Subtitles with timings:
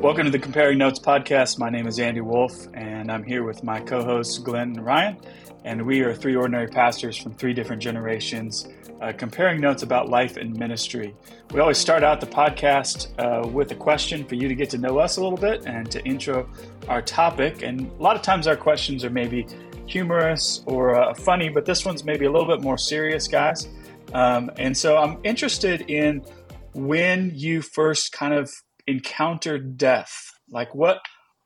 [0.00, 1.58] Welcome to the Comparing Notes podcast.
[1.58, 5.16] My name is Andy Wolf, and I'm here with my co hosts, Glen and Ryan.
[5.64, 8.68] And we are three ordinary pastors from three different generations
[9.02, 11.16] uh, comparing notes about life and ministry.
[11.50, 14.78] We always start out the podcast uh, with a question for you to get to
[14.78, 16.48] know us a little bit and to intro
[16.86, 17.62] our topic.
[17.62, 19.48] And a lot of times our questions are maybe
[19.86, 23.66] humorous or uh, funny, but this one's maybe a little bit more serious, guys.
[24.14, 26.22] Um, and so I'm interested in
[26.72, 28.48] when you first kind of
[28.88, 30.32] encountered death.
[30.50, 31.00] Like what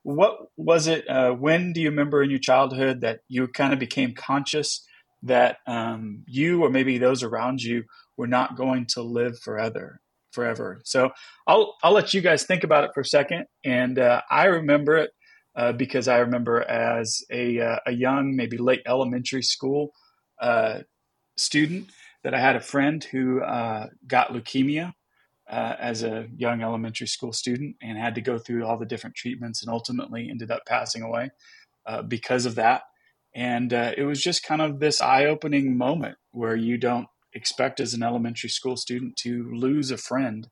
[0.04, 1.08] what was it?
[1.08, 4.84] Uh, when do you remember in your childhood that you kind of became conscious
[5.22, 7.84] that um, you or maybe those around you
[8.16, 10.00] were not going to live forever?
[10.32, 10.80] Forever.
[10.84, 11.10] So
[11.46, 13.44] I'll I'll let you guys think about it for a second.
[13.64, 15.10] And uh, I remember it
[15.54, 19.92] uh, because I remember as a uh, a young, maybe late elementary school
[20.40, 20.80] uh,
[21.36, 21.90] student
[22.24, 24.94] that I had a friend who uh, got leukemia
[25.52, 29.14] uh, as a young elementary school student and had to go through all the different
[29.14, 31.30] treatments and ultimately ended up passing away
[31.86, 32.82] uh, because of that.
[33.34, 37.80] And uh, it was just kind of this eye opening moment where you don't expect
[37.80, 40.48] as an elementary school student to lose a friend.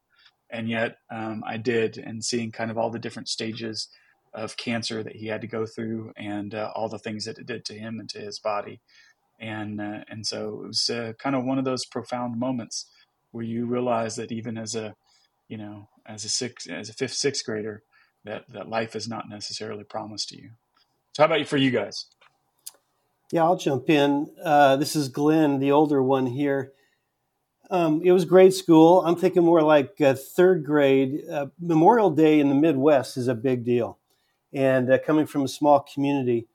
[0.51, 3.89] And yet um, I did, and seeing kind of all the different stages
[4.35, 7.47] of cancer that he had to go through and uh, all the things that it
[7.47, 8.81] did to him and to his body.
[9.41, 12.87] And, uh, and so it was uh, kind of one of those profound moments
[13.33, 14.95] where you realize that even as a
[15.49, 17.83] you know as a six as a fifth sixth grader
[18.25, 20.51] that that life is not necessarily promised to you.
[21.13, 22.07] So how about you for you guys?
[23.33, 24.31] Yeah i'll jump in.
[24.43, 26.73] Uh, this is glen the older one here.
[27.71, 29.05] Um, it was grade school.
[29.07, 31.23] I'm thinking more like uh, third grade.
[31.31, 33.99] Uh, memorial day in the midwest is a big deal.
[34.53, 36.49] And uh, coming from a small community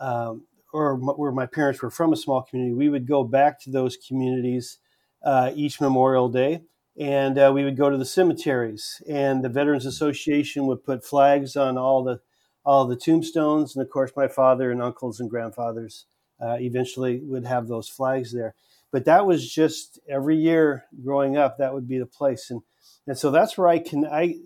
[0.00, 3.70] um, or where my parents were from a small community we would go back to
[3.70, 4.78] those communities
[5.22, 6.62] uh, each Memorial Day.
[6.98, 11.54] And uh, we would go to the cemeteries, and the Veterans Association would put flags
[11.54, 12.20] on all the
[12.64, 13.76] all the tombstones.
[13.76, 16.06] And of course, my father and uncles and grandfathers
[16.40, 18.54] uh, eventually would have those flags there.
[18.92, 21.58] But that was just every year growing up.
[21.58, 22.62] That would be the place, and
[23.06, 24.36] and so that's where I can I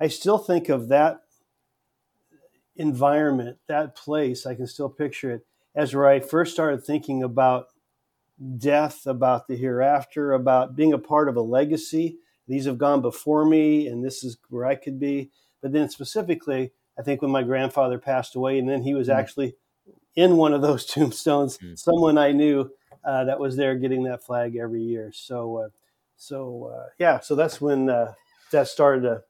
[0.00, 1.20] I still think of that
[2.76, 4.46] environment, that place.
[4.46, 7.66] I can still picture it as where I first started thinking about
[8.58, 12.18] death, about the hereafter, about being a part of a legacy.
[12.46, 15.30] These have gone before me, and this is where I could be.
[15.60, 19.14] But then specifically, I think when my grandfather passed away, and then he was mm.
[19.14, 19.56] actually
[20.14, 21.78] in one of those tombstones, mm.
[21.78, 22.70] someone I knew
[23.04, 25.12] uh, that was there getting that flag every year.
[25.12, 25.68] So, uh,
[26.16, 28.14] so uh, yeah, so that's when uh,
[28.50, 29.22] that started to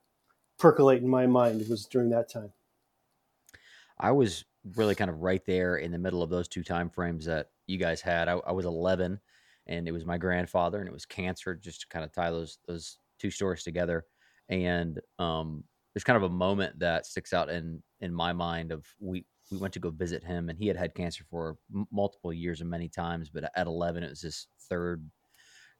[0.59, 1.61] percolate in my mind.
[1.61, 2.53] It was during that time.
[3.99, 4.45] I was
[4.77, 7.79] really kind of right there in the middle of those two time frames that you
[7.79, 8.29] guys had.
[8.29, 9.21] I, I was 11,
[9.67, 11.55] and it was my grandfather, and it was cancer.
[11.55, 14.06] Just to kind of tie those those two stories together,
[14.49, 15.62] and um,
[15.95, 19.59] there's kind of a moment that sticks out in in my mind of we we
[19.59, 22.69] went to go visit him, and he had had cancer for m- multiple years and
[22.69, 25.09] many times, but at 11, it was his third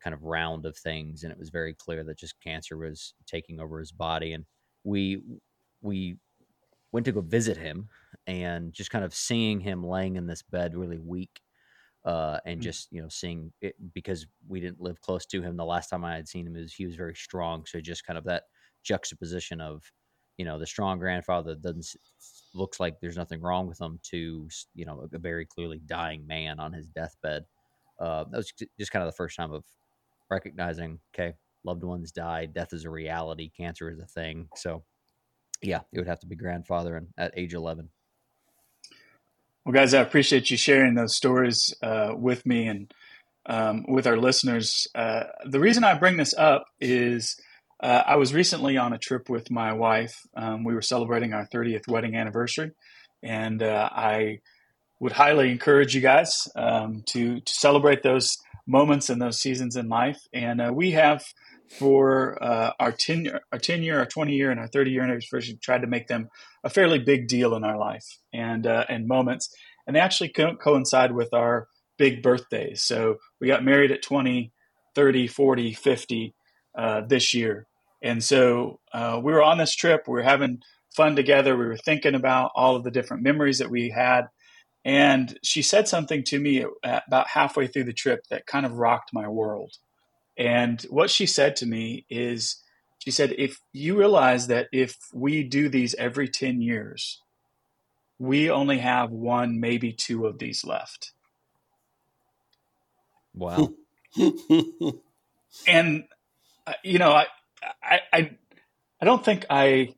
[0.03, 3.60] kind of round of things, and it was very clear that just cancer was taking
[3.60, 4.44] over his body, and
[4.84, 5.22] we
[5.81, 6.16] we
[6.93, 7.88] went to go visit him
[8.27, 11.41] and just kind of seeing him laying in this bed really weak
[12.08, 12.62] uh, and mm.
[12.62, 16.04] just you know seeing it because we didn't live close to him the last time
[16.04, 18.44] i had seen him was he was very strong so just kind of that
[18.82, 19.82] juxtaposition of
[20.38, 21.86] you know the strong grandfather doesn't
[22.54, 26.58] looks like there's nothing wrong with him to you know a very clearly dying man
[26.58, 27.44] on his deathbed
[28.00, 29.64] uh, that was just kind of the first time of
[30.30, 34.82] recognizing okay loved ones died death is a reality cancer is a thing so
[35.62, 37.88] yeah, it would have to be grandfather and at age 11.
[39.68, 42.90] Well, guys, I appreciate you sharing those stories uh, with me and
[43.44, 44.86] um, with our listeners.
[44.94, 47.38] Uh, the reason I bring this up is
[47.82, 50.26] uh, I was recently on a trip with my wife.
[50.34, 52.70] Um, we were celebrating our 30th wedding anniversary,
[53.22, 54.38] and uh, I
[55.00, 59.90] would highly encourage you guys um, to, to celebrate those moments and those seasons in
[59.90, 60.22] life.
[60.32, 61.22] And uh, we have
[61.68, 65.59] for uh, our 10 our 10 year, our 20 year, and our 30 year anniversary,
[65.60, 66.30] tried to make them
[66.65, 69.49] a fairly big deal in our life and uh, and moments.
[69.87, 71.69] And they actually co- coincide with our
[71.99, 72.83] big birthdays.
[72.83, 74.53] So we got married at 20,
[74.95, 76.34] 30, 40, 50
[76.77, 77.66] uh, this year.
[78.03, 80.05] And so uh, we were on this trip.
[80.07, 80.60] We were having
[80.95, 81.57] fun together.
[81.57, 84.28] We were thinking about all of the different memories that we had.
[84.84, 89.10] And she said something to me about halfway through the trip that kind of rocked
[89.13, 89.72] my world.
[90.39, 92.63] And what she said to me is,
[93.09, 97.22] she said, if you realize that if we do these every 10 years,
[98.19, 101.13] we only have one, maybe two of these left.
[103.33, 103.72] Wow.
[105.66, 106.05] and,
[106.66, 107.27] uh, you know, I,
[107.83, 108.31] I, I,
[109.01, 109.95] I don't think I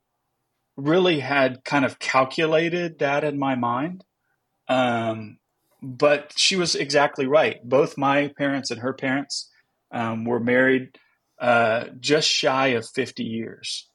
[0.77, 4.05] really had kind of calculated that in my mind.
[4.69, 5.39] Um,
[5.83, 7.59] but she was exactly right.
[7.69, 9.51] Both my parents and her parents
[9.91, 10.97] um, were married
[11.40, 13.88] uh, just shy of 50 years.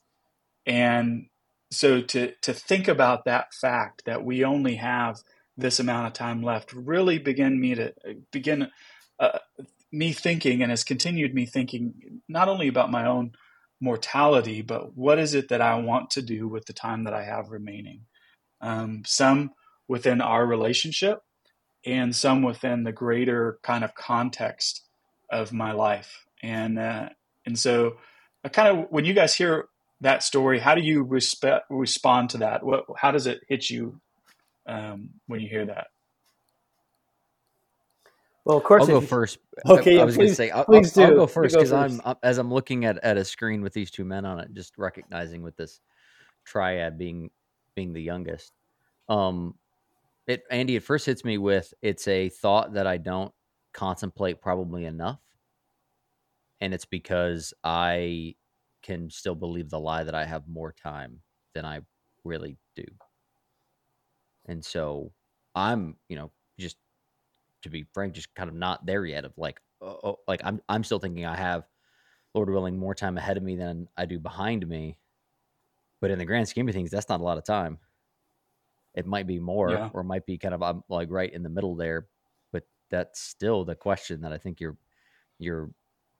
[0.66, 1.28] And
[1.72, 5.18] so to, to think about that fact that we only have
[5.58, 7.94] this amount of time left really begin me to
[8.32, 8.68] begin
[9.20, 9.40] uh,
[9.92, 11.94] me thinking and has continued me thinking
[12.28, 13.32] not only about my own
[13.80, 17.24] mortality, but what is it that I want to do with the time that I
[17.24, 18.02] have remaining?
[18.60, 19.52] Um, some
[19.88, 21.22] within our relationship,
[21.86, 24.82] and some within the greater kind of context
[25.30, 26.26] of my life.
[26.42, 27.10] And uh,
[27.46, 27.98] and so,
[28.44, 29.68] I kind of when you guys hear
[30.02, 32.64] that story, how do you respect, respond to that?
[32.64, 34.00] What how does it hit you
[34.68, 35.88] um, when you hear that?
[38.46, 39.40] Well, of course, I'll go you, first.
[39.66, 42.00] Okay, I, yeah, was going to say I'll, please I'll, I'll go first because I'm.
[42.06, 44.78] I'm as I'm looking at, at a screen with these two men on it, just
[44.78, 45.80] recognizing with this
[46.46, 47.32] triad being
[47.76, 48.54] being the youngest.
[49.10, 49.56] Um,
[50.28, 53.34] it Andy, it first hits me with it's a thought that I don't
[53.74, 55.20] contemplate probably enough,
[56.62, 58.36] and it's because I
[58.84, 61.22] can still believe the lie that I have more time
[61.54, 61.82] than I
[62.24, 62.86] really do,
[64.46, 65.12] and so
[65.56, 66.78] I'm you know just
[67.64, 69.26] to be frank, just kind of not there yet.
[69.26, 71.68] Of like, oh, oh, like I'm I'm still thinking I have,
[72.34, 74.98] Lord willing, more time ahead of me than I do behind me.
[76.02, 77.80] But in the grand scheme of things, that's not a lot of time.
[78.94, 79.90] It might be more, Yeah.
[79.94, 82.08] or might be kind of um, like right in the middle there.
[82.52, 84.78] But that's still the question that I think you're
[85.40, 85.72] you're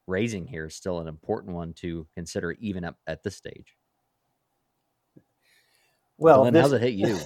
[0.08, 3.76] raising here is still an important one to consider, even up at this stage.
[6.18, 7.18] well, Glen, this- how's it hit you?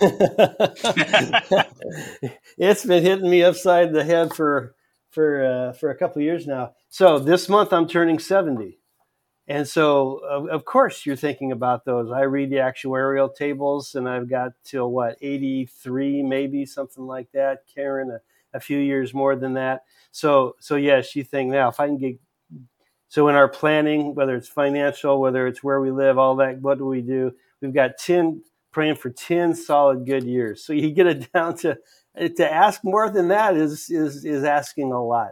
[2.57, 4.75] it's been hitting me upside the head for
[5.11, 6.73] for uh, for a couple years now.
[6.89, 8.77] So this month I'm turning 70.
[9.47, 12.11] And so, of, of course, you're thinking about those.
[12.11, 17.63] I read the actuarial tables, and I've got till what 83, maybe something like that.
[17.73, 18.19] Karen, a,
[18.55, 19.85] a few years more than that.
[20.11, 22.19] So, so yes, you think now if I can get.
[23.09, 26.77] So in our planning, whether it's financial, whether it's where we live, all that, what
[26.77, 27.33] do we do?
[27.59, 30.63] We've got 10 praying for 10 solid good years.
[30.63, 31.77] So you get it down to
[32.17, 35.31] to ask more than that is is is asking a lot.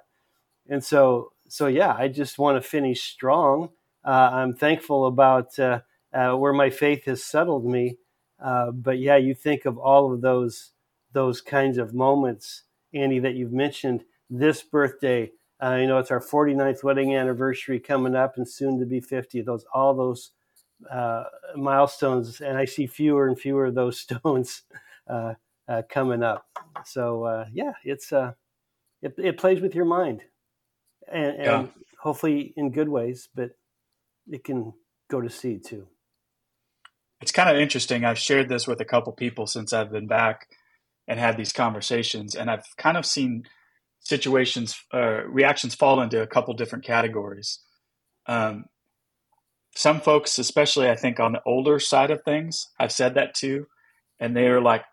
[0.69, 3.69] And so so yeah, I just want to finish strong.
[4.03, 5.81] Uh, I'm thankful about uh,
[6.13, 7.97] uh, where my faith has settled me.
[8.44, 10.71] Uh, but yeah, you think of all of those
[11.13, 12.63] those kinds of moments,
[12.94, 14.03] Andy, that you've mentioned.
[14.29, 15.31] This birthday,
[15.63, 19.42] uh, you know, it's our 49th wedding anniversary coming up, and soon to be 50.
[19.42, 20.31] Those all those
[20.92, 21.25] uh,
[21.56, 24.63] milestones, and I see fewer and fewer of those stones
[25.07, 25.36] uh,
[25.68, 26.48] uh, coming up.
[26.86, 28.33] So uh, yeah, it's uh,
[29.01, 30.24] it, it plays with your mind,
[31.12, 31.81] and, and Yeah.
[32.00, 33.51] hopefully in good ways, but
[34.30, 34.74] it can
[35.10, 35.88] go to seed too.
[37.21, 38.06] it's kind of interesting.
[38.06, 40.48] I've shared this with a couple people since I've been back
[41.07, 43.45] and had these conversations, and I've kind of seen
[43.99, 47.59] situations, uh, reactions fall into a couple different categories.
[48.25, 48.65] Um,
[49.75, 53.67] some folks, especially I think on the older side of things, I've said that too,
[54.19, 54.83] and they're like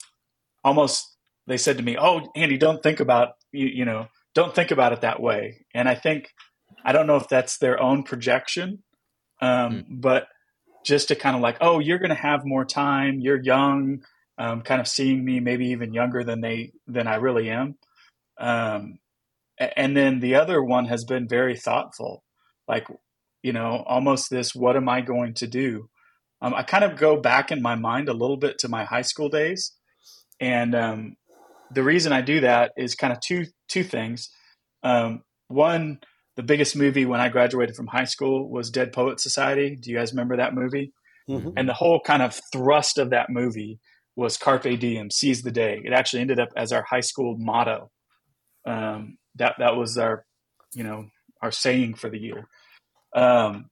[0.63, 1.11] almost.
[1.47, 3.67] They said to me, "Oh, Andy, don't think about you.
[3.67, 6.29] You know, don't think about it that way." And I think
[6.85, 8.83] I don't know if that's their own projection,
[9.41, 10.27] um, but
[10.85, 13.21] just to kind of like, oh, you're going to have more time.
[13.21, 14.05] You're young,
[14.37, 17.77] um, kind of seeing me maybe even younger than they than I really am.
[18.39, 18.99] Um,
[19.59, 22.25] and then the other one has been very thoughtful,
[22.67, 22.87] like
[23.43, 25.91] you know, almost this, what am I going to do?
[26.41, 29.03] Um, I kind of go back in my mind a little bit to my high
[29.03, 29.73] school days,
[30.41, 31.17] and um,
[31.71, 34.31] the reason I do that is kind of two two things.
[34.83, 35.99] Um, one,
[36.37, 39.77] the biggest movie when I graduated from high school was Dead Poet Society.
[39.81, 40.93] Do you guys remember that movie?
[41.29, 41.55] Mhm.
[41.57, 43.79] And the whole kind of thrust of that movie
[44.17, 45.81] was Carpe Diem, seize the day.
[45.85, 47.91] It actually ended up as our high school motto.
[48.67, 50.25] Um, that that was our,
[50.75, 51.07] you know,
[51.43, 52.49] our saying for the year.
[53.15, 53.71] Um,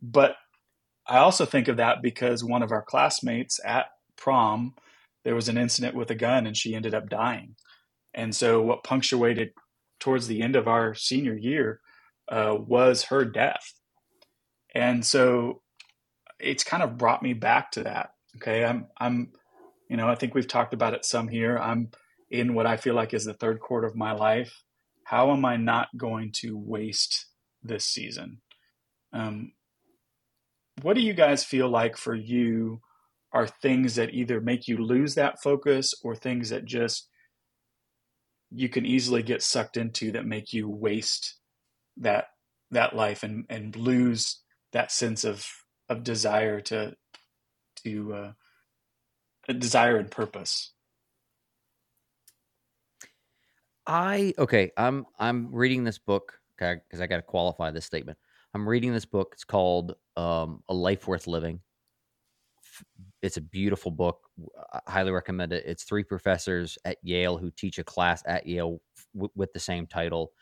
[0.00, 0.36] but
[1.06, 4.74] I also think of that because one of our classmates at prom,
[5.24, 7.56] there was an incident with a gun and she ended up dying.
[8.14, 9.52] And so what punctuated
[10.00, 11.80] towards the end of our senior year
[12.28, 13.72] uh, was her death.
[14.74, 15.62] And so
[16.38, 18.10] it's kind of brought me back to that.
[18.36, 18.64] Okay.
[18.64, 19.32] I'm, I'm,
[19.88, 21.58] you know, I think we've talked about it some here.
[21.58, 21.90] I'm
[22.32, 24.62] in what I feel like is the third quarter of my life.
[25.04, 27.26] How am I not going to waste
[27.62, 28.40] this season?
[29.12, 29.52] Um,
[30.80, 32.80] what do you guys feel like for you
[33.32, 37.08] are things that either make you lose that focus or things that just
[38.50, 41.36] you can easily get sucked into that make you waste
[41.98, 42.26] that
[42.70, 44.40] that life and and lose
[44.72, 45.46] that sense of
[45.90, 46.94] of desire to
[47.84, 48.32] to uh,
[49.52, 50.72] desire and purpose?
[53.86, 54.70] I okay.
[54.76, 58.18] I'm I'm reading this book because I got to qualify this statement.
[58.54, 59.30] I'm reading this book.
[59.32, 61.60] It's called um, "A Life Worth Living."
[63.22, 64.18] It's a beautiful book.
[64.72, 65.64] I highly recommend it.
[65.66, 68.80] It's three professors at Yale who teach a class at Yale
[69.14, 70.32] w- with the same title,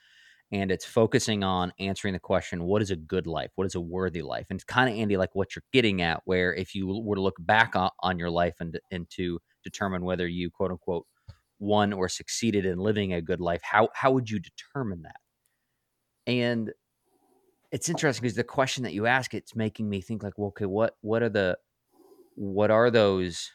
[0.53, 3.53] and it's focusing on answering the question: What is a good life?
[3.57, 4.47] What is a worthy life?
[4.51, 7.23] And it's kind of Andy, like what you're getting at, where if you were to
[7.23, 11.07] look back on, on your life and and to determine whether you quote unquote
[11.61, 15.17] won or succeeded in living a good life, how how would you determine that?
[16.27, 16.73] And
[17.73, 20.67] it's interesting because the question that you ask, it's making me think like, well, okay,
[20.67, 21.57] what what are the
[22.35, 23.51] what are those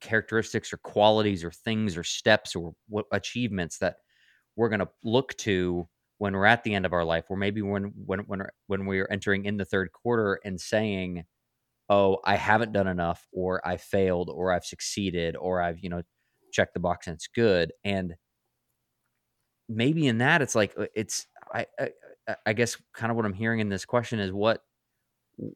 [0.00, 3.96] characteristics or qualities or things or steps or what achievements that
[4.56, 7.62] we're going to look to when we're at the end of our life or maybe
[7.62, 11.24] when when when when we're entering in the third quarter and saying
[11.88, 16.02] oh i haven't done enough or i failed or i've succeeded or i've you know
[16.54, 17.72] check the box and it's good.
[17.84, 18.14] And
[19.68, 21.90] maybe in that, it's like uh, it's I, I
[22.46, 24.62] I guess kind of what I'm hearing in this question is what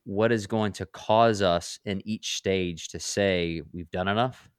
[0.04, 4.50] what is going to cause us in each stage to say we've done enough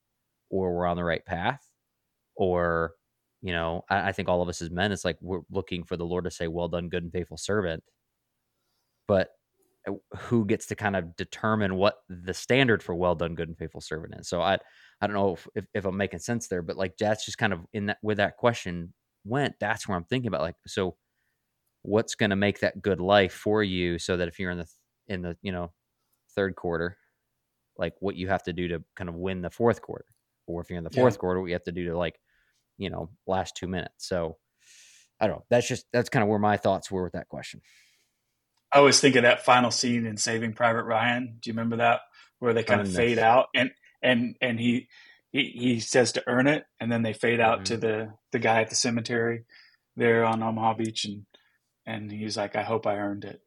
[0.49, 1.61] or we're on the right path?
[2.35, 2.93] Or
[3.41, 5.95] you know I, I, think all of us as men it's like we're looking for
[5.95, 7.83] the lord to say well done good and faithful servant.
[9.07, 9.29] But
[9.87, 13.57] uh, who gets to kind of determine what the standard for well done good and
[13.57, 14.29] faithful servant is?
[14.29, 14.57] So i
[15.01, 17.53] I don't know if, if, if I'm making sense there, but like that's just kind
[17.53, 19.55] of in that where that question went.
[19.59, 20.95] That's where I'm thinking about like so
[21.81, 24.67] what's going to make that good life for you so that if you're in the
[25.07, 25.71] in the you know
[26.35, 26.97] third quarter
[27.77, 30.05] like what you have to do to kind of win the fourth quarter
[30.45, 31.19] or if you're in the fourth yeah.
[31.19, 32.19] quarter what you have to do to like
[32.77, 34.37] you know last two minutes so
[35.19, 37.61] i don't know that's just that's kind of where my thoughts were with that question
[38.73, 42.01] i always think of that final scene in saving private ryan do you remember that
[42.39, 44.87] where they kind of fade out and and and he
[45.31, 47.75] he, he says to earn it, and then they fade out mm-hmm.
[47.75, 49.45] to the the guy at the cemetery
[49.95, 51.25] there on Omaha Beach, and
[51.85, 53.41] and he's like, "I hope I earned it,"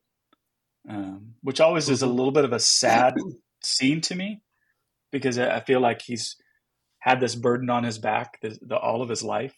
[0.88, 2.16] um, which always is a mm-hmm.
[2.16, 3.14] little bit of a sad
[3.62, 4.42] scene to me
[5.10, 6.36] because I feel like he's
[7.00, 9.54] had this burden on his back the, the all of his life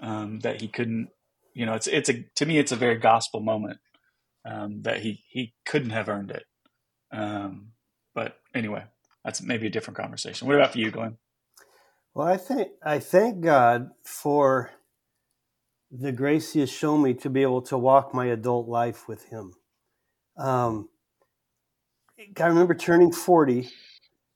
[0.00, 1.08] um, that he couldn't.
[1.54, 3.78] You know, it's it's a to me it's a very gospel moment
[4.44, 6.44] um, that he he couldn't have earned it.
[7.12, 7.68] Um,
[8.14, 8.84] but anyway,
[9.24, 10.46] that's maybe a different conversation.
[10.46, 11.16] What about for you, Glen?
[12.14, 14.70] Well, I think I thank God for
[15.90, 19.28] the grace He has shown me to be able to walk my adult life with
[19.30, 19.54] Him.
[20.36, 20.88] Um,
[22.38, 23.70] I remember turning forty,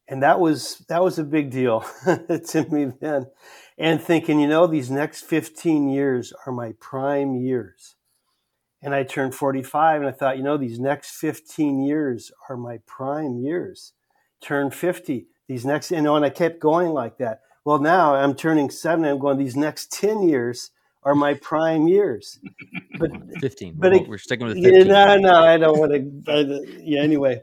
[0.08, 3.26] and that was that was a big deal to me then,
[3.76, 7.94] and thinking, you know, these next fifteen years are my prime years.
[8.80, 12.78] And I turned 45 and I thought, you know, these next 15 years are my
[12.86, 13.92] prime years
[14.40, 17.40] turn 50 these next you know and i kept going like that.
[17.64, 20.70] Well now i'm turning 70 i'm going these next 10 years
[21.02, 22.38] are my prime years.
[22.98, 25.92] But 15 but we're, it, we're sticking with 15 yeah, no no i don't want
[25.92, 27.42] to yeah anyway.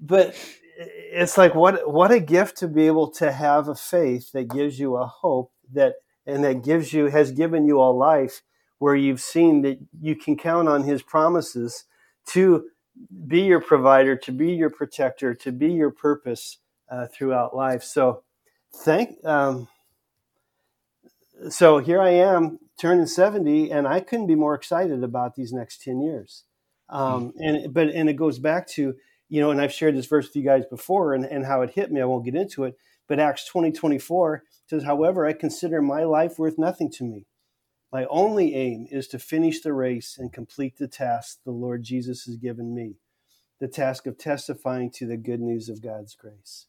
[0.00, 0.36] But
[0.78, 4.78] it's like what what a gift to be able to have a faith that gives
[4.78, 5.94] you a hope that
[6.26, 8.42] and that gives you has given you a life
[8.78, 11.84] where you've seen that you can count on his promises
[12.26, 12.66] to
[13.26, 16.58] be your provider, to be your protector, to be your purpose
[16.90, 17.82] uh, throughout life.
[17.82, 18.22] So,
[18.74, 19.24] thank.
[19.24, 19.68] Um,
[21.50, 25.82] so here I am, turning seventy, and I couldn't be more excited about these next
[25.82, 26.44] ten years.
[26.88, 27.42] Um, hmm.
[27.42, 28.94] and but and it goes back to
[29.28, 31.70] you know, and I've shared this verse with you guys before, and, and how it
[31.70, 32.00] hit me.
[32.00, 32.76] I won't get into it,
[33.06, 37.26] but Acts twenty twenty four says, "However, I consider my life worth nothing to me."
[37.92, 42.24] My only aim is to finish the race and complete the task the Lord Jesus
[42.24, 42.96] has given me
[43.60, 46.66] the task of testifying to the good news of God's grace.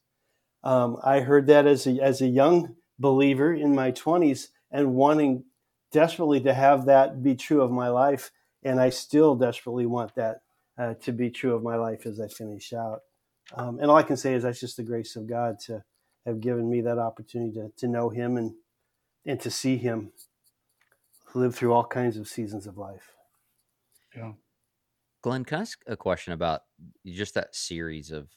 [0.63, 5.45] Um, I heard that as a, as a young believer in my 20s and wanting
[5.91, 8.31] desperately to have that be true of my life.
[8.63, 10.41] And I still desperately want that
[10.77, 13.01] uh, to be true of my life as I finish out.
[13.53, 15.83] Um, and all I can say is that's just the grace of God to
[16.25, 18.53] have given me that opportunity to, to know Him and,
[19.25, 20.11] and to see Him
[21.35, 23.13] live through all kinds of seasons of life.
[24.15, 24.33] Yeah.
[25.21, 26.61] Glen, can I ask a question about
[27.05, 28.29] just that series of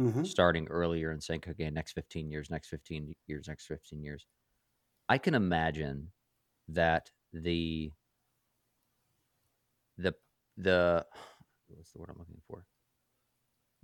[0.00, 0.24] mm-hmm.
[0.24, 4.26] starting earlier and saying, okay, next 15 years, next 15 years, next 15 years?
[5.08, 6.08] I can imagine
[6.68, 7.92] that the,
[9.98, 10.14] the,
[10.56, 11.04] the,
[11.68, 12.64] what's the word I'm looking for?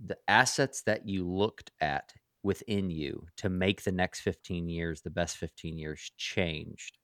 [0.03, 5.09] The assets that you looked at within you to make the next 15 years the
[5.09, 6.98] best 15 years changed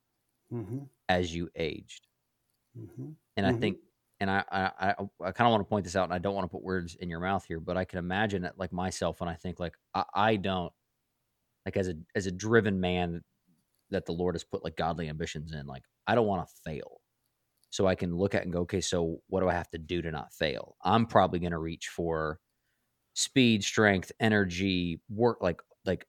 [0.54, 0.80] mm-hmm.
[1.10, 2.08] as you aged.
[2.78, 3.10] Mm-hmm.
[3.38, 3.60] And I mm-hmm.
[3.60, 3.78] think,
[4.20, 6.36] and I, I, I, I kind of want to point this out, and I don't
[6.36, 9.20] want to put words in your mouth here, but I can imagine it like myself
[9.20, 10.72] when I think like I, I don't,
[11.66, 13.22] like as a as a driven man
[13.90, 17.02] that the Lord has put like godly ambitions in, like I don't want to fail.
[17.72, 20.02] So I can look at and go, okay, so what do I have to do
[20.02, 20.76] to not fail?
[20.84, 22.40] I'm probably going to reach for
[23.16, 26.06] speed, strength, energy, work like like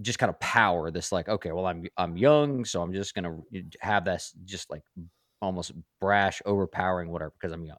[0.00, 3.36] just kind of power this like okay well i'm i'm young so i'm just gonna
[3.80, 4.82] have this just like
[5.42, 7.76] almost brash overpowering whatever because i'm young.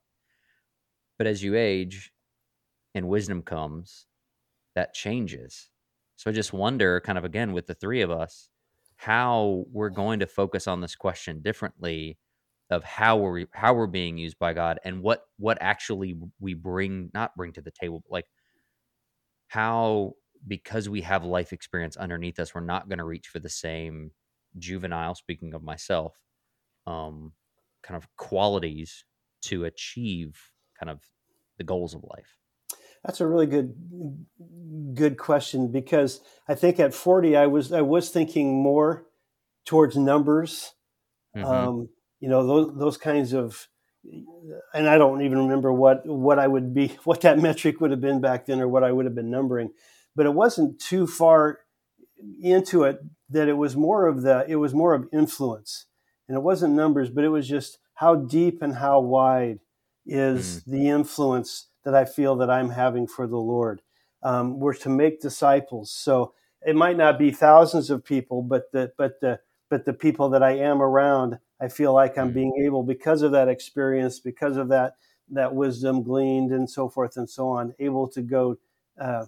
[1.18, 2.12] But as you age
[2.94, 4.06] and wisdom comes
[4.76, 5.70] that changes.
[6.18, 8.50] So i just wonder kind of again with the three of us
[8.98, 12.18] how we're going to focus on this question differently
[12.70, 17.10] of how we're how we're being used by god and what what actually we bring
[17.14, 18.26] not bring to the table like
[19.48, 20.14] how
[20.48, 24.12] because we have life experience underneath us, we're not going to reach for the same
[24.58, 26.16] juvenile, speaking of myself,
[26.86, 27.34] um,
[27.82, 29.06] kind of qualities
[29.44, 30.40] to achieve
[30.80, 31.02] kind of
[31.58, 32.38] the goals of life?
[33.04, 33.76] That's a really good
[34.94, 39.06] good question because I think at 40 I was I was thinking more
[39.66, 40.74] towards numbers.
[41.36, 41.46] Mm-hmm.
[41.46, 41.90] Um,
[42.22, 43.68] you know, those those kinds of
[44.74, 48.02] and I don't even remember what what I would be what that metric would have
[48.02, 49.72] been back then or what I would have been numbering
[50.16, 51.60] but it wasn't too far
[52.42, 55.86] into it that it was more of the it was more of influence
[56.28, 59.60] and it wasn't numbers but it was just how deep and how wide
[60.06, 60.72] is mm.
[60.72, 63.82] the influence that i feel that i'm having for the lord
[64.22, 66.34] um, we're to make disciples so
[66.66, 69.40] it might not be thousands of people but the but the
[69.70, 72.36] but the people that i am around i feel like i'm mm.
[72.36, 74.94] being able because of that experience because of that
[75.30, 78.58] that wisdom gleaned and so forth and so on able to go
[79.02, 79.26] uh,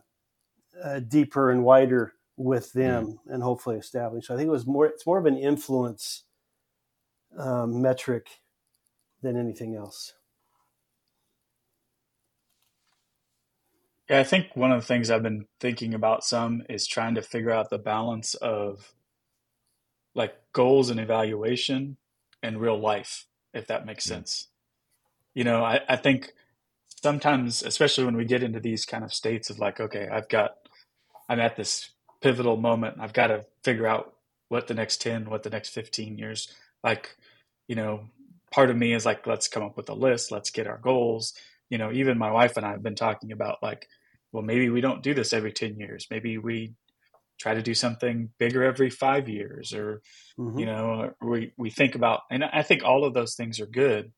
[0.83, 3.33] uh, deeper and wider with them mm.
[3.33, 4.27] and hopefully establish.
[4.27, 6.23] So I think it was more it's more of an influence
[7.37, 8.27] um, metric
[9.21, 10.13] than anything else.
[14.09, 17.23] Yeah, I think one of the things I've been thinking about some is trying to
[17.23, 18.93] figure out the balance of
[20.13, 21.97] like goals and evaluation
[22.43, 24.09] and real life, if that makes mm.
[24.09, 24.47] sense.
[25.33, 26.33] You know, I, I think
[27.01, 30.64] sometimes, especially when we get into these kind of states of like, okay, I've got
[31.27, 31.89] I'm at this
[32.21, 32.97] pivotal moment.
[32.99, 34.13] I've got to figure out
[34.49, 36.51] what the next 10, what the next 15 years,
[36.83, 37.15] like,
[37.67, 38.05] you know,
[38.51, 40.31] part of me is like, let's come up with a list.
[40.31, 41.33] Let's get our goals.
[41.69, 43.87] You know, even my wife and I have been talking about like,
[44.31, 46.07] well, maybe we don't do this every 10 years.
[46.11, 46.73] Maybe we
[47.39, 50.01] try to do something bigger every five years or,
[50.39, 50.59] mm-hmm.
[50.59, 54.11] you know, we, we think about, and I think all of those things are good.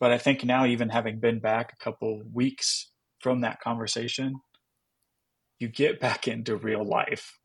[0.00, 4.34] But I think now, even having been back a couple weeks from that conversation,
[5.62, 7.38] you get back into real life.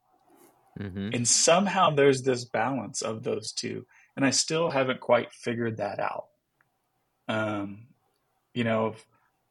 [0.80, 1.10] Mm-hmm.
[1.13, 3.86] And somehow there's this balance of those two.
[4.15, 6.25] And I still haven't quite figured that out.
[7.27, 7.88] Um,
[8.53, 9.06] you know, if,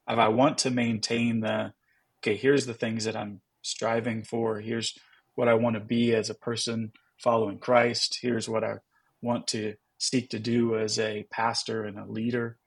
[0.09, 1.72] if I want to maintain the,
[2.20, 4.98] okay, here's the things that I'm striving for, here's
[5.35, 8.76] what I want to be as a person following Christ, here's what I
[9.22, 12.59] want to seek to do as a pastor and a leader.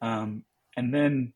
[0.00, 0.44] Um,
[0.76, 1.32] and then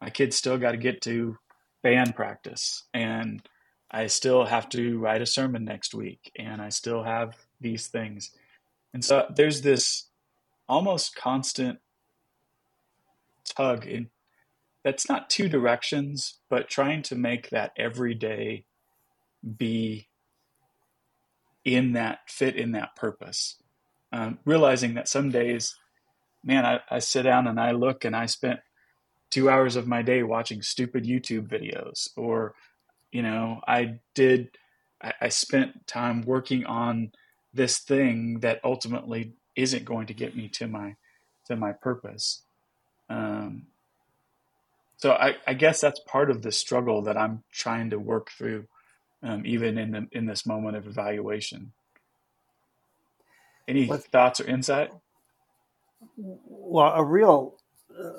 [0.00, 1.36] my kids still got to get to
[1.82, 3.42] band practice and
[3.90, 8.30] I still have to write a sermon next week and I still have these things.
[8.94, 10.08] And so there's this
[10.68, 11.78] almost constant
[13.44, 14.08] tug in
[14.84, 18.64] that's not two directions, but trying to make that every day
[19.56, 20.08] be
[21.64, 23.56] in that fit in that purpose.
[24.12, 25.76] Um, realizing that some days,
[26.44, 28.60] man, I, I sit down and I look and I spent
[29.32, 32.54] two hours of my day watching stupid YouTube videos, or,
[33.10, 34.50] you know, I did,
[35.02, 37.12] I, I spent time working on
[37.54, 40.96] this thing that ultimately isn't going to get me to my
[41.46, 42.42] to my purpose.
[43.08, 43.66] Um,
[44.96, 48.68] so I, I, guess that's part of the struggle that I'm trying to work through,
[49.22, 51.72] um, even in the, in this moment of evaluation.
[53.66, 54.92] Any thoughts or insight?
[56.16, 57.56] Well, a real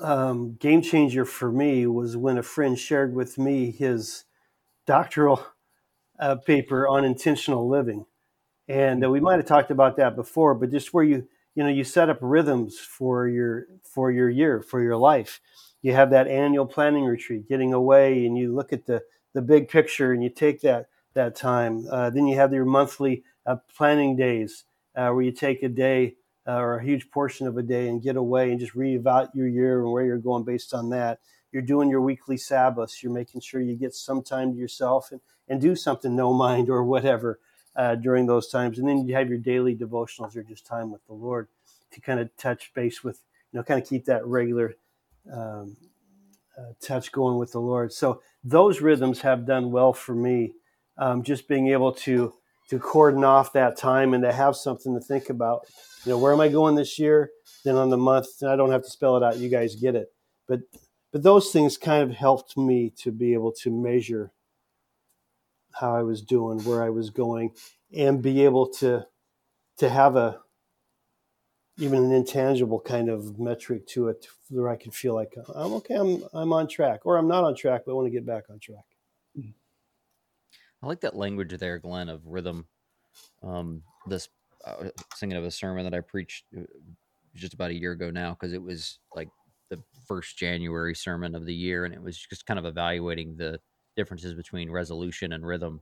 [0.01, 4.25] um, game changer for me was when a friend shared with me his
[4.87, 5.45] doctoral
[6.19, 8.05] uh, paper on intentional living,
[8.67, 10.55] and uh, we might have talked about that before.
[10.55, 14.61] But just where you you know you set up rhythms for your for your year
[14.61, 15.41] for your life.
[15.81, 19.69] You have that annual planning retreat, getting away, and you look at the the big
[19.69, 21.85] picture, and you take that that time.
[21.91, 26.15] Uh, then you have your monthly uh, planning days uh, where you take a day
[26.47, 29.47] uh, or a huge portion of a day and get away and just reevaluate your
[29.47, 31.19] year and where you're going based on that.
[31.51, 33.03] You're doing your weekly Sabbaths.
[33.03, 36.69] You're making sure you get some time to yourself and, and do something no mind
[36.69, 37.39] or whatever
[37.75, 38.79] uh, during those times.
[38.79, 41.47] And then you have your daily devotionals or just time with the Lord
[41.91, 43.19] to kind of touch base with,
[43.51, 44.75] you know, kind of keep that regular
[45.31, 45.77] um,
[46.57, 47.93] uh, touch going with the Lord.
[47.93, 50.53] So those rhythms have done well for me
[50.97, 52.33] um, just being able to
[52.69, 55.67] to cordon off that time and to have something to think about.
[56.05, 57.31] You know, where am I going this year?
[57.63, 59.37] Then on the month, I don't have to spell it out.
[59.37, 60.07] You guys get it.
[60.47, 60.61] But
[61.11, 64.31] but those things kind of helped me to be able to measure
[65.73, 67.51] how I was doing, where I was going,
[67.95, 69.05] and be able to
[69.77, 70.39] to have a
[71.77, 75.95] even an intangible kind of metric to it where I can feel like I'm okay,
[75.95, 78.43] I'm I'm on track, or I'm not on track, but I want to get back
[78.49, 78.83] on track.
[80.83, 82.67] I like that language there, Glen, of rhythm.
[83.41, 84.27] Um, this
[84.65, 86.63] uh, thinking of a sermon that I preached uh,
[87.35, 89.29] just about a year ago now because it was like
[89.69, 93.59] the first January sermon of the year, and it was just kind of evaluating the
[93.95, 95.81] differences between resolution and rhythm,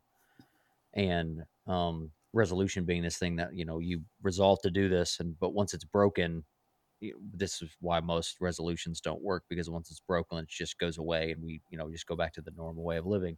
[0.94, 5.38] and um, resolution being this thing that you know you resolve to do this, and
[5.40, 6.44] but once it's broken,
[7.34, 11.32] this is why most resolutions don't work because once it's broken, it just goes away,
[11.32, 13.38] and we you know just go back to the normal way of living.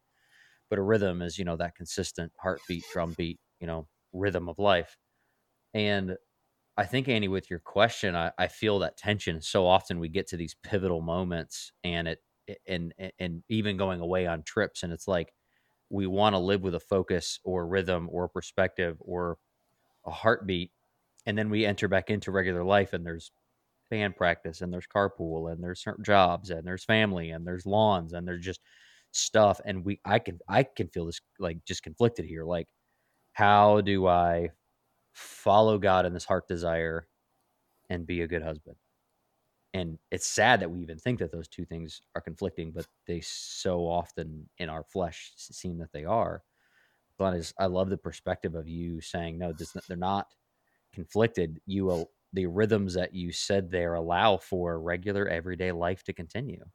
[0.69, 4.59] But a rhythm is you know that consistent heartbeat drum beat you know rhythm of
[4.59, 4.97] life
[5.73, 6.15] and
[6.77, 10.27] i think andy with your question i, I feel that tension so often we get
[10.27, 12.19] to these pivotal moments and it
[12.67, 15.33] and and even going away on trips and it's like
[15.89, 19.37] we want to live with a focus or rhythm or perspective or
[20.05, 20.71] a heartbeat
[21.25, 23.31] and then we enter back into regular life and there's
[23.89, 28.13] band practice and there's carpool and there's certain jobs and there's family and there's lawns
[28.13, 28.61] and there's just
[29.11, 32.67] stuff and we i can i can feel this like just conflicted here like
[33.33, 34.49] how do i
[35.13, 37.07] follow god in this heart desire
[37.89, 38.75] and be a good husband.
[39.75, 43.21] And it's sad that we even think that those two things are conflicting but they
[43.21, 46.43] so often in our flesh seem that they are.
[47.17, 50.27] But is i love the perspective of you saying no this, they're not
[50.93, 51.59] conflicted.
[51.65, 56.65] You will the rhythms that you said there allow for regular everyday life to continue.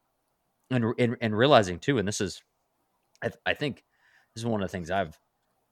[0.70, 2.42] And and, and realizing too, and this is,
[3.22, 3.84] I, I think,
[4.34, 5.18] this is one of the things I've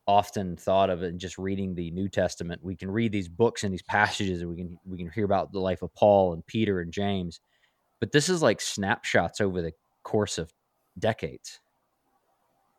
[0.06, 2.62] often thought of in just reading the New Testament.
[2.62, 5.52] We can read these books and these passages, and we can we can hear about
[5.52, 7.40] the life of Paul and Peter and James,
[8.00, 10.52] but this is like snapshots over the course of
[10.98, 11.60] decades.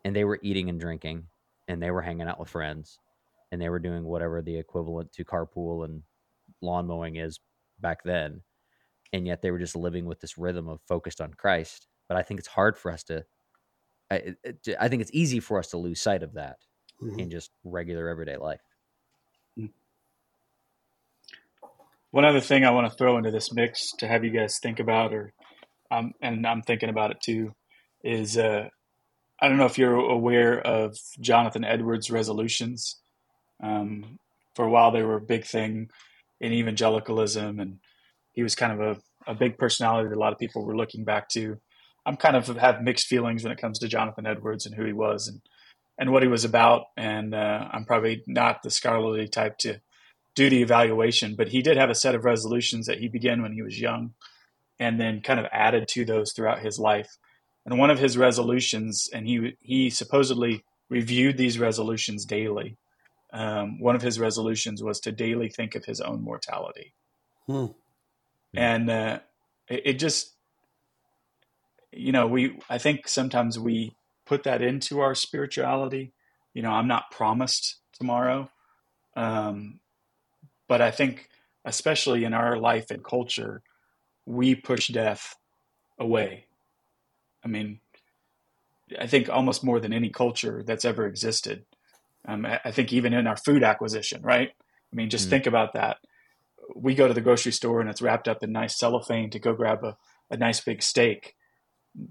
[0.05, 1.25] And they were eating and drinking,
[1.67, 2.99] and they were hanging out with friends,
[3.51, 6.03] and they were doing whatever the equivalent to carpool and
[6.61, 7.39] lawn mowing is
[7.79, 8.41] back then.
[9.13, 12.23] And yet they were just living with this rhythm of focused on Christ but I
[12.23, 13.25] think it's hard for us to.
[14.09, 14.35] I,
[14.79, 16.57] I think it's easy for us to lose sight of that
[17.01, 17.19] mm-hmm.
[17.19, 18.61] in just regular everyday life.
[19.57, 19.69] Mm.
[22.11, 24.79] One other thing I want to throw into this mix to have you guys think
[24.79, 25.33] about, or
[25.91, 27.53] um, and I'm thinking about it too,
[28.03, 28.69] is uh,
[29.41, 32.99] I don't know if you're aware of Jonathan Edwards' resolutions.
[33.61, 34.19] Um,
[34.55, 35.89] for a while, they were a big thing
[36.39, 37.79] in evangelicalism, and
[38.33, 41.03] he was kind of a, a big personality that a lot of people were looking
[41.03, 41.57] back to.
[42.05, 44.93] I'm kind of have mixed feelings when it comes to Jonathan Edwards and who he
[44.93, 45.41] was and
[45.97, 46.85] and what he was about.
[46.95, 49.81] And uh, I'm probably not the scholarly type to
[50.35, 53.53] do the evaluation, but he did have a set of resolutions that he began when
[53.53, 54.13] he was young,
[54.79, 57.17] and then kind of added to those throughout his life.
[57.65, 62.77] And one of his resolutions, and he he supposedly reviewed these resolutions daily.
[63.33, 66.93] Um, one of his resolutions was to daily think of his own mortality,
[67.45, 67.65] hmm.
[68.53, 69.19] and uh,
[69.67, 70.37] it, it just
[71.91, 73.95] you know, we I think sometimes we
[74.27, 76.13] put that into our spirituality.
[76.53, 78.49] You know, I'm not promised tomorrow,
[79.15, 79.79] um,
[80.67, 81.29] but I think
[81.65, 83.61] especially in our life and culture,
[84.25, 85.35] we push death
[85.99, 86.45] away.
[87.43, 87.79] I mean,
[88.99, 91.65] I think almost more than any culture that's ever existed.
[92.27, 94.49] Um, I think even in our food acquisition, right?
[94.49, 95.97] I mean, just mm think about that.
[96.75, 99.53] We go to the grocery store and it's wrapped up in nice cellophane to go
[99.53, 99.97] grab a,
[100.29, 101.35] a nice big steak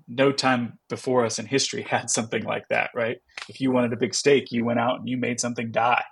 [0.08, 3.18] no time before us in history had something like that, right?
[3.48, 6.04] If you wanted a big steak, you went out and you made something die.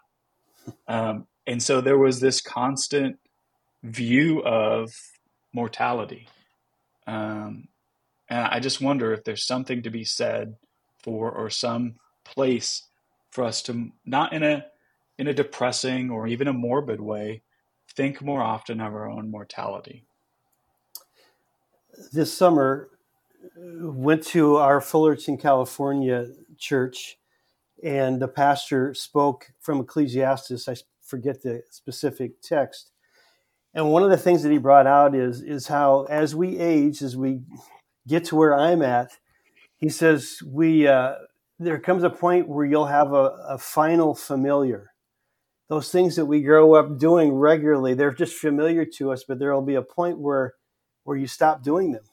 [0.89, 3.17] Um, and so there was this constant
[3.83, 4.95] view of
[5.53, 6.29] mortality.
[7.07, 7.69] Um,
[8.29, 10.57] and I just wonder if there's something to be said
[11.03, 12.89] for, or some place
[13.31, 14.65] for us to not in a
[15.19, 17.43] in a depressing or even a morbid way
[17.95, 20.05] think more often of our own mortality.
[22.13, 22.89] This summer,
[23.57, 26.29] went to our Fullerton, California
[26.59, 27.19] church,
[27.83, 30.69] and the pastor spoke from Ecclesiastes.
[30.69, 32.91] I forget the specific text.
[33.75, 37.03] And one of the things that he brought out is, is how, as we age,
[37.03, 37.41] as we
[38.07, 39.11] get to where I'm at,
[39.77, 41.15] he says, we, uh,
[41.59, 44.93] there comes a point where you'll have a, a final familiar.
[45.69, 49.53] Those things that we grow up doing regularly, they're just familiar to us, but there
[49.53, 50.55] will be a point where,
[51.03, 52.05] where you stop doing them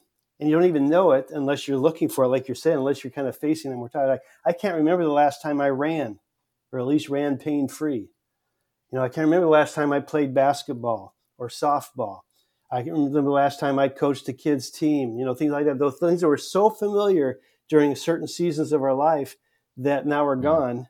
[0.42, 3.04] and you don't even know it unless you're looking for it, like you're saying, unless
[3.04, 4.20] you're kind of facing the mortality.
[4.44, 6.18] I, I can't remember the last time I ran,
[6.72, 8.10] or at least ran pain free.
[8.90, 12.22] You know, I can't remember the last time I played basketball or softball.
[12.72, 15.16] I can remember the last time I coached a kids team.
[15.16, 15.78] You know, things like that.
[15.78, 19.36] Those things that were so familiar during certain seasons of our life
[19.76, 20.42] that now are mm.
[20.42, 20.88] gone.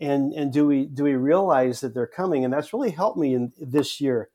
[0.00, 2.44] And and do we do we realize that they're coming?
[2.44, 4.30] And that's really helped me in this year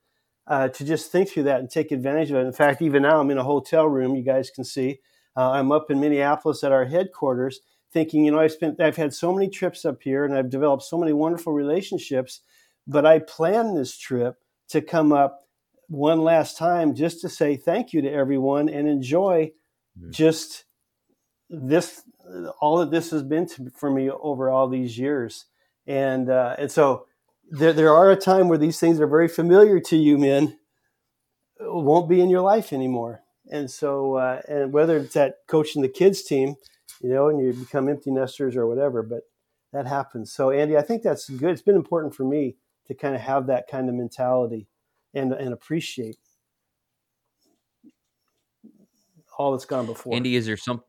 [0.47, 2.45] uh, to just think through that and take advantage of it.
[2.45, 4.15] In fact, even now I'm in a hotel room.
[4.15, 4.99] You guys can see
[5.35, 7.59] uh, I'm up in Minneapolis at our headquarters,
[7.91, 10.83] thinking, you know, I've spent I've had so many trips up here, and I've developed
[10.83, 12.41] so many wonderful relationships.
[12.87, 14.37] But I planned this trip
[14.69, 15.47] to come up
[15.87, 19.51] one last time just to say thank you to everyone and enjoy
[19.97, 20.11] mm-hmm.
[20.11, 20.65] just
[21.49, 22.03] this
[22.59, 25.45] all that this has been to, for me over all these years
[25.87, 27.05] and uh, and so
[27.49, 30.57] there, there are a time where these things are very familiar to you men
[31.59, 33.21] won't be in your life anymore.
[33.49, 36.55] And so uh, and whether it's at coaching the kids team
[37.01, 39.21] you know and you become empty nesters or whatever but
[39.73, 40.31] that happens.
[40.31, 41.51] So andy i think that's good.
[41.51, 42.57] It's been important for me
[42.87, 44.67] to kind of have that kind of mentality
[45.13, 46.17] and and appreciate
[49.37, 50.15] all that's gone before.
[50.15, 50.83] Andy is there some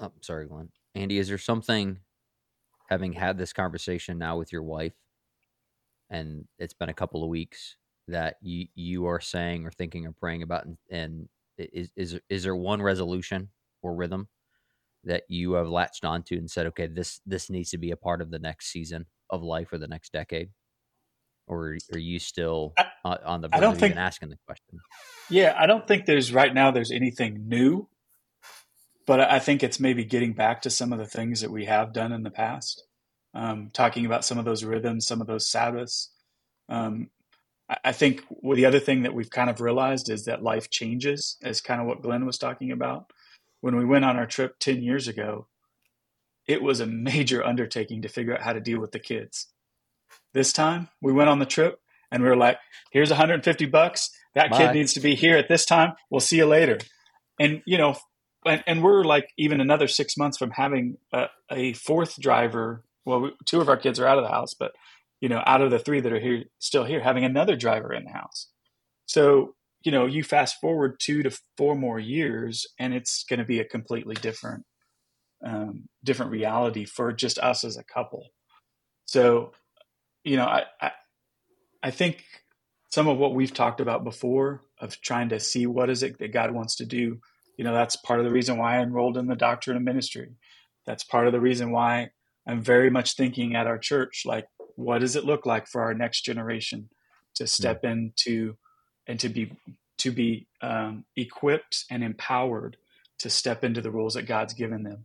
[0.00, 0.70] oh, sorry glen.
[0.94, 2.00] Andy is there something
[2.88, 4.92] having had this conversation now with your wife
[6.12, 10.12] and it's been a couple of weeks that you you are saying or thinking or
[10.12, 13.48] praying about and, and is is is there one resolution
[13.82, 14.28] or rhythm
[15.04, 18.20] that you have latched onto and said okay this this needs to be a part
[18.20, 20.50] of the next season of life or the next decade
[21.48, 22.72] or are you still
[23.04, 24.78] I, on the I don't think asking the question?
[25.28, 27.88] Yeah I don't think there's right now there's anything new
[29.06, 31.92] but I think it's maybe getting back to some of the things that we have
[31.92, 32.84] done in the past
[33.34, 36.10] um, talking about some of those rhythms, some of those Sabbaths.
[36.68, 37.10] Um,
[37.84, 41.36] I think well, the other thing that we've kind of realized is that life changes,
[41.42, 43.12] as kind of what Glen was talking about.
[43.60, 45.46] When we went on our trip 10 years ago,
[46.46, 49.48] it was a major undertaking to figure out how to deal with the kids.
[50.34, 52.58] This time we went on the trip and we were like,
[52.90, 54.10] here's 150 bucks.
[54.34, 54.58] That Bye.
[54.58, 55.94] kid needs to be here at this time.
[56.10, 56.78] We'll see you later.
[57.38, 57.96] And, you know,
[58.44, 63.20] and, and we're like even another six months from having a, a fourth driver well,
[63.20, 64.72] we, two of our kids are out of the house, but
[65.20, 68.04] you know, out of the three that are here, still here, having another driver in
[68.04, 68.48] the house.
[69.06, 73.44] So, you know, you fast forward two to four more years, and it's going to
[73.44, 74.64] be a completely different,
[75.46, 78.30] um, different reality for just us as a couple.
[79.04, 79.52] So,
[80.24, 80.90] you know, I, I,
[81.84, 82.24] I think
[82.90, 86.32] some of what we've talked about before of trying to see what is it that
[86.32, 87.20] God wants to do.
[87.56, 90.34] You know, that's part of the reason why I enrolled in the doctor of ministry.
[90.84, 92.10] That's part of the reason why
[92.46, 95.94] I'm very much thinking at our church, like, what does it look like for our
[95.94, 96.88] next generation
[97.34, 97.92] to step yeah.
[97.92, 98.56] into
[99.06, 99.52] and to be
[99.98, 102.76] to be um, equipped and empowered
[103.18, 105.04] to step into the roles that God's given them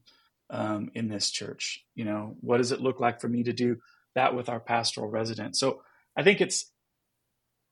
[0.50, 1.84] um, in this church.
[1.94, 3.78] You know, what does it look like for me to do
[4.16, 5.60] that with our pastoral residents?
[5.60, 5.82] So
[6.16, 6.72] I think it's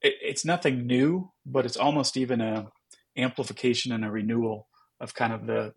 [0.02, 2.68] it, it's nothing new, but it's almost even a
[3.18, 4.68] amplification and a renewal
[5.00, 5.74] of kind of the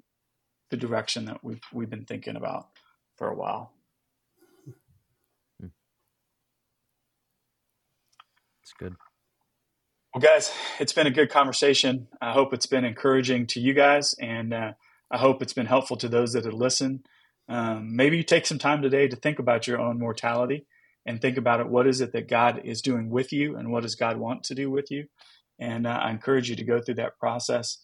[0.70, 2.68] the direction that we've we've been thinking about
[3.16, 3.72] for a while.
[8.68, 8.96] It's good.
[10.12, 12.08] Well, guys, it's been a good conversation.
[12.20, 14.72] I hope it's been encouraging to you guys, and uh,
[15.10, 17.06] I hope it's been helpful to those that have listened.
[17.48, 20.66] Um, maybe you take some time today to think about your own mortality
[21.06, 21.68] and think about it.
[21.68, 24.54] What is it that God is doing with you, and what does God want to
[24.54, 25.06] do with you?
[25.58, 27.78] And uh, I encourage you to go through that process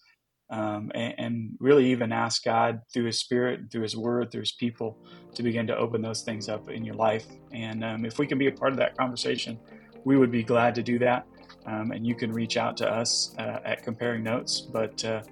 [0.50, 4.52] um, and, and, really even ask God through His Spirit, through His Word, through His
[4.52, 4.98] people
[5.34, 7.24] to begin to open those things up in your life.
[7.52, 9.58] And um, if we can be a part of that conversation,
[10.04, 11.26] we would be glad to do that.
[11.66, 14.60] Um, and you can reach out to us uh, at Comparing Notes.
[14.60, 15.22] But uh,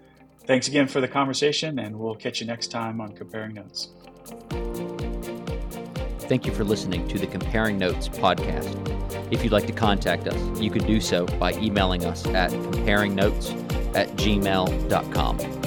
[0.46, 3.90] thanks again for the conversation, and we'll catch you next time on Comparing Notes.
[6.28, 8.78] Thank you for listening to the Comparing Notes podcast.
[9.30, 13.50] If you'd like to contact us, you can do so by emailing us at comparingnotes
[13.94, 15.61] at gmail.com.